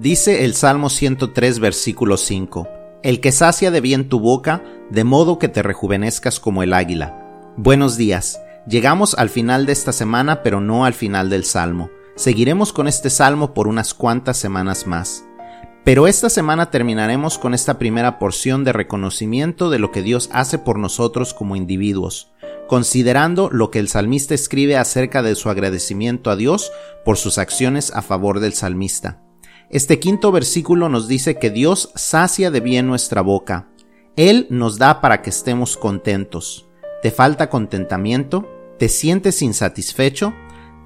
[0.00, 2.66] Dice el Salmo 103, versículo 5,
[3.02, 7.52] El que sacia de bien tu boca, de modo que te rejuvenezcas como el águila.
[7.58, 8.40] Buenos días.
[8.66, 11.90] Llegamos al final de esta semana, pero no al final del Salmo.
[12.16, 15.26] Seguiremos con este Salmo por unas cuantas semanas más.
[15.84, 20.56] Pero esta semana terminaremos con esta primera porción de reconocimiento de lo que Dios hace
[20.56, 22.32] por nosotros como individuos,
[22.68, 26.72] considerando lo que el salmista escribe acerca de su agradecimiento a Dios
[27.04, 29.20] por sus acciones a favor del salmista.
[29.70, 33.68] Este quinto versículo nos dice que Dios sacia de bien nuestra boca.
[34.16, 36.68] Él nos da para que estemos contentos.
[37.04, 38.48] ¿Te falta contentamiento?
[38.80, 40.34] ¿Te sientes insatisfecho?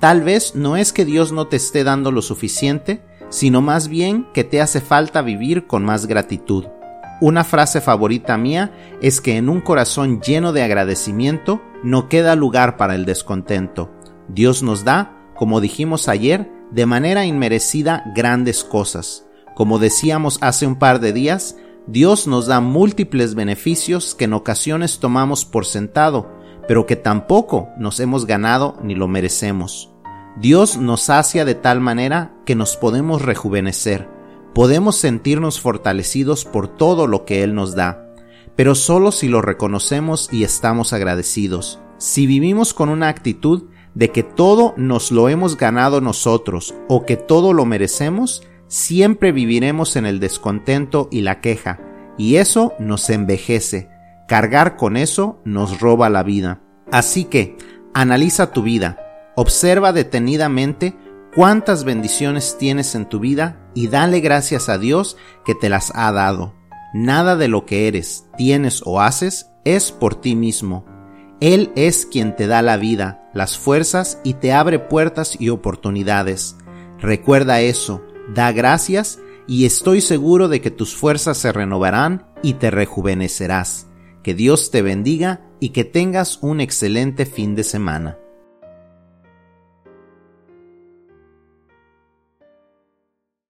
[0.00, 4.26] Tal vez no es que Dios no te esté dando lo suficiente, sino más bien
[4.34, 6.66] que te hace falta vivir con más gratitud.
[7.22, 8.70] Una frase favorita mía
[9.00, 13.90] es que en un corazón lleno de agradecimiento no queda lugar para el descontento.
[14.28, 19.24] Dios nos da, como dijimos ayer, de manera inmerecida grandes cosas.
[19.54, 21.56] Como decíamos hace un par de días,
[21.86, 26.32] Dios nos da múltiples beneficios que en ocasiones tomamos por sentado,
[26.66, 29.92] pero que tampoco nos hemos ganado ni lo merecemos.
[30.36, 34.08] Dios nos sacia de tal manera que nos podemos rejuvenecer,
[34.52, 38.12] podemos sentirnos fortalecidos por todo lo que Él nos da,
[38.56, 41.78] pero solo si lo reconocemos y estamos agradecidos.
[41.98, 47.16] Si vivimos con una actitud de que todo nos lo hemos ganado nosotros o que
[47.16, 51.80] todo lo merecemos, siempre viviremos en el descontento y la queja,
[52.18, 53.88] y eso nos envejece.
[54.26, 56.60] Cargar con eso nos roba la vida.
[56.90, 57.56] Así que,
[57.92, 58.98] analiza tu vida,
[59.36, 60.96] observa detenidamente
[61.34, 66.10] cuántas bendiciones tienes en tu vida y dale gracias a Dios que te las ha
[66.12, 66.54] dado.
[66.94, 70.84] Nada de lo que eres, tienes o haces es por ti mismo
[71.40, 76.56] él es quien te da la vida, las fuerzas y te abre puertas y oportunidades.
[76.98, 78.02] Recuerda eso,
[78.34, 83.88] da gracias y estoy seguro de que tus fuerzas se renovarán y te rejuvenecerás.
[84.22, 88.18] Que Dios te bendiga y que tengas un excelente fin de semana.